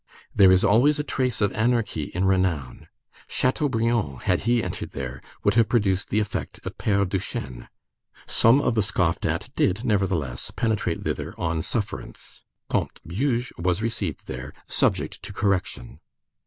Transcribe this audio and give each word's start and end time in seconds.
There 0.35 0.51
is 0.51 0.63
always 0.63 0.97
a 0.97 1.03
trace 1.03 1.41
of 1.41 1.53
anarchy 1.53 2.05
in 2.15 2.25
renown. 2.25 2.87
Chateaubriand, 3.27 4.23
had 4.23 4.39
he 4.49 4.63
entered 4.63 4.93
there, 4.93 5.21
would 5.43 5.53
have 5.53 5.69
produced 5.69 6.09
the 6.09 6.17
effect 6.19 6.59
of 6.65 6.75
Père 6.79 7.05
Duchêne. 7.05 7.67
Some 8.25 8.61
of 8.61 8.73
the 8.73 8.81
scoffed 8.81 9.27
at 9.27 9.49
did, 9.55 9.83
nevertheless, 9.85 10.51
penetrate 10.55 11.01
thither 11.03 11.35
on 11.37 11.61
sufferance. 11.61 12.41
Comte 12.67 12.99
Beug 13.07 13.51
was 13.59 13.83
received 13.83 14.25
there, 14.25 14.53
subject 14.67 15.21
to 15.21 15.31
correction. 15.33 15.99